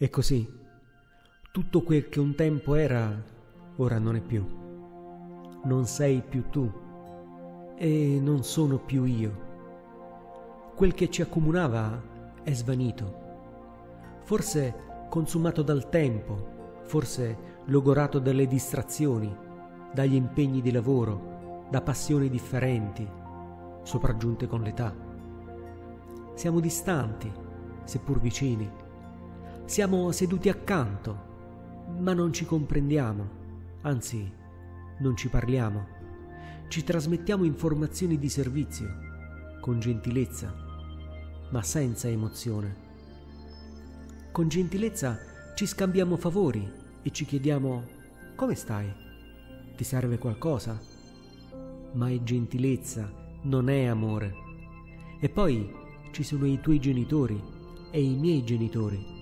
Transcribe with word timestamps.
E 0.00 0.10
così, 0.10 0.48
tutto 1.50 1.82
quel 1.82 2.08
che 2.08 2.20
un 2.20 2.36
tempo 2.36 2.76
era, 2.76 3.20
ora 3.78 3.98
non 3.98 4.14
è 4.14 4.20
più. 4.20 4.46
Non 5.64 5.86
sei 5.86 6.22
più 6.22 6.48
tu 6.50 6.70
e 7.76 8.20
non 8.22 8.44
sono 8.44 8.78
più 8.78 9.02
io. 9.02 9.46
Quel 10.76 10.94
che 10.94 11.10
ci 11.10 11.20
accomunava 11.20 12.00
è 12.44 12.52
svanito, 12.52 14.20
forse 14.22 15.06
consumato 15.08 15.62
dal 15.62 15.88
tempo, 15.88 16.76
forse 16.84 17.56
logorato 17.64 18.20
dalle 18.20 18.46
distrazioni, 18.46 19.36
dagli 19.92 20.14
impegni 20.14 20.62
di 20.62 20.70
lavoro, 20.70 21.66
da 21.72 21.80
passioni 21.80 22.30
differenti, 22.30 23.04
sopraggiunte 23.82 24.46
con 24.46 24.62
l'età. 24.62 24.94
Siamo 26.34 26.60
distanti, 26.60 27.32
seppur 27.82 28.20
vicini. 28.20 28.86
Siamo 29.68 30.10
seduti 30.12 30.48
accanto, 30.48 31.84
ma 31.98 32.14
non 32.14 32.32
ci 32.32 32.46
comprendiamo, 32.46 33.28
anzi 33.82 34.32
non 35.00 35.14
ci 35.14 35.28
parliamo. 35.28 35.86
Ci 36.68 36.82
trasmettiamo 36.82 37.44
informazioni 37.44 38.18
di 38.18 38.30
servizio, 38.30 38.88
con 39.60 39.78
gentilezza, 39.78 40.54
ma 41.50 41.62
senza 41.62 42.08
emozione. 42.08 42.76
Con 44.32 44.48
gentilezza 44.48 45.18
ci 45.54 45.66
scambiamo 45.66 46.16
favori 46.16 46.66
e 47.02 47.10
ci 47.10 47.26
chiediamo 47.26 47.84
come 48.36 48.54
stai? 48.54 48.90
Ti 49.76 49.84
serve 49.84 50.16
qualcosa? 50.16 50.80
Ma 51.92 52.08
è 52.08 52.22
gentilezza, 52.22 53.12
non 53.42 53.68
è 53.68 53.84
amore. 53.84 54.32
E 55.20 55.28
poi 55.28 55.70
ci 56.12 56.22
sono 56.22 56.46
i 56.46 56.58
tuoi 56.58 56.80
genitori 56.80 57.38
e 57.90 58.02
i 58.02 58.16
miei 58.16 58.42
genitori. 58.44 59.17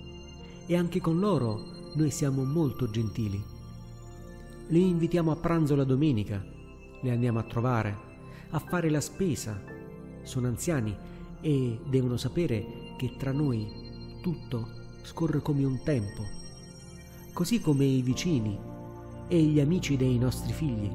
E 0.69 0.75
anche 0.75 0.99
con 0.99 1.19
loro 1.19 1.63
noi 1.95 2.11
siamo 2.11 2.43
molto 2.43 2.89
gentili. 2.89 3.41
Li 4.67 4.89
invitiamo 4.89 5.31
a 5.31 5.37
pranzo 5.37 5.75
la 5.75 5.85
domenica, 5.85 6.43
li 7.01 7.09
andiamo 7.09 7.39
a 7.39 7.43
trovare, 7.43 7.97
a 8.49 8.59
fare 8.59 8.89
la 8.89 8.99
spesa. 8.99 9.57
Sono 10.23 10.47
anziani 10.47 10.93
e 11.39 11.79
devono 11.89 12.17
sapere 12.17 12.65
che 12.97 13.15
tra 13.17 13.31
noi 13.31 13.65
tutto 14.21 14.67
scorre 15.03 15.39
come 15.39 15.63
un 15.63 15.81
tempo, 15.83 16.23
così 17.31 17.61
come 17.61 17.85
i 17.85 18.01
vicini 18.01 18.59
e 19.29 19.41
gli 19.41 19.61
amici 19.61 19.95
dei 19.95 20.17
nostri 20.17 20.51
figli. 20.51 20.91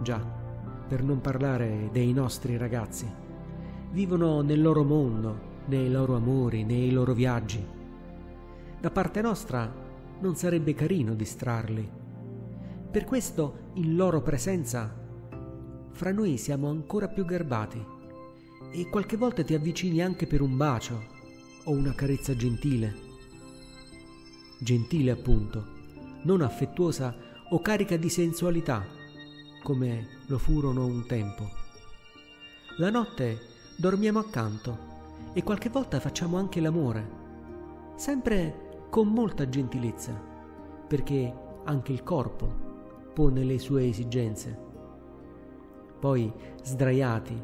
Già, 0.00 0.18
per 0.86 1.02
non 1.02 1.20
parlare 1.20 1.88
dei 1.90 2.12
nostri 2.12 2.56
ragazzi, 2.56 3.10
vivono 3.90 4.42
nel 4.42 4.62
loro 4.62 4.84
mondo, 4.84 5.52
nei 5.66 5.90
loro 5.90 6.14
amori, 6.14 6.62
nei 6.62 6.92
loro 6.92 7.14
viaggi. 7.14 7.82
Da 8.84 8.90
parte 8.90 9.22
nostra 9.22 9.72
non 10.20 10.36
sarebbe 10.36 10.74
carino 10.74 11.14
distrarli. 11.14 11.90
Per 12.90 13.06
questo, 13.06 13.70
in 13.76 13.96
loro 13.96 14.20
presenza, 14.20 14.94
fra 15.90 16.12
noi 16.12 16.36
siamo 16.36 16.68
ancora 16.68 17.08
più 17.08 17.24
garbati 17.24 17.82
e 18.72 18.90
qualche 18.90 19.16
volta 19.16 19.42
ti 19.42 19.54
avvicini 19.54 20.02
anche 20.02 20.26
per 20.26 20.42
un 20.42 20.58
bacio 20.58 21.02
o 21.64 21.70
una 21.70 21.94
carezza 21.94 22.36
gentile. 22.36 22.94
Gentile 24.60 25.12
appunto, 25.12 25.64
non 26.24 26.42
affettuosa 26.42 27.16
o 27.48 27.60
carica 27.60 27.96
di 27.96 28.10
sensualità, 28.10 28.84
come 29.62 30.08
lo 30.26 30.36
furono 30.36 30.84
un 30.84 31.06
tempo. 31.06 31.48
La 32.76 32.90
notte 32.90 33.38
dormiamo 33.78 34.18
accanto 34.18 35.32
e 35.32 35.42
qualche 35.42 35.70
volta 35.70 36.00
facciamo 36.00 36.36
anche 36.36 36.60
l'amore, 36.60 37.22
sempre 37.96 38.72
con 38.94 39.08
molta 39.08 39.48
gentilezza, 39.48 40.12
perché 40.86 41.34
anche 41.64 41.90
il 41.90 42.04
corpo 42.04 42.48
pone 43.12 43.42
le 43.42 43.58
sue 43.58 43.88
esigenze. 43.88 44.56
Poi, 45.98 46.32
sdraiati, 46.62 47.36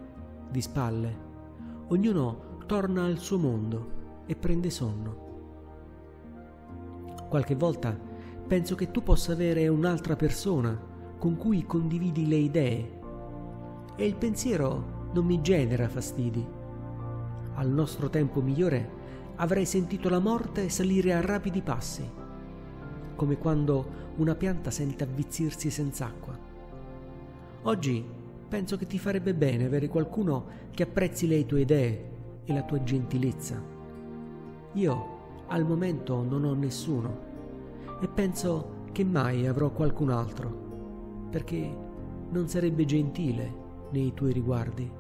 di 0.49 0.61
spalle, 0.61 1.19
ognuno 1.89 2.59
torna 2.67 3.05
al 3.05 3.19
suo 3.19 3.39
mondo 3.39 3.91
e 4.27 4.37
prende 4.37 4.71
sonno. 4.71 5.17
Qualche 7.29 7.57
volta 7.57 7.99
penso 8.47 8.77
che 8.77 8.93
tu 8.93 9.03
possa 9.03 9.33
avere 9.33 9.67
un'altra 9.67 10.15
persona 10.15 10.81
con 11.19 11.37
cui 11.37 11.67
condividi 11.67 12.29
le 12.29 12.37
idee 12.37 13.01
e 13.97 14.07
il 14.07 14.15
pensiero 14.15 15.09
non 15.13 15.25
mi 15.25 15.41
genera 15.41 15.89
fastidi. 15.89 16.47
Al 17.55 17.69
nostro 17.69 18.09
tempo 18.09 18.41
migliore 18.41 18.99
avrei 19.41 19.67
sentito 19.67 20.09
la 20.09 20.19
morte 20.19 20.69
salire 20.69 21.13
a 21.13 21.21
rapidi 21.21 21.61
passi, 21.61 22.09
come 23.15 23.37
quando 23.37 23.99
una 24.17 24.35
pianta 24.35 24.71
sente 24.71 25.05
avvizzirsi 25.05 25.69
senza 25.69 26.07
acqua. 26.07 26.39
Oggi 27.63 28.03
penso 28.49 28.77
che 28.77 28.87
ti 28.87 28.99
farebbe 28.99 29.35
bene 29.35 29.67
avere 29.67 29.89
qualcuno 29.89 30.47
che 30.71 30.85
apprezzi 30.85 31.27
le 31.27 31.45
tue 31.45 31.61
idee 31.61 32.11
e 32.45 32.53
la 32.53 32.63
tua 32.63 32.83
gentilezza 32.83 33.79
io 34.75 35.19
al 35.49 35.67
momento 35.67 36.23
non 36.23 36.45
ho 36.45 36.55
nessuno 36.55 37.29
e 38.01 38.07
penso 38.07 38.79
che 38.93 39.05
mai 39.05 39.47
avrò 39.47 39.71
qualcun 39.71 40.11
altro, 40.11 41.29
perché 41.29 41.77
non 42.31 42.49
sarebbe 42.49 42.85
gentile 42.85 43.53
nei 43.91 44.15
tuoi 44.15 44.33
riguardi. 44.33 45.00